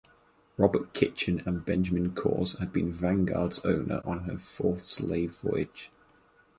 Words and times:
Robert 0.57 0.93
Kitchen 0.95 1.43
and 1.45 1.63
Benjamin 1.63 2.15
Cors 2.15 2.57
had 2.57 2.73
been 2.73 2.91
"Vanguard"s 2.91 3.59
owner 3.63 4.01
on 4.03 4.23
her 4.23 4.39
fourth 4.39 4.83
slave 4.83 5.35
voyage. 5.37 5.91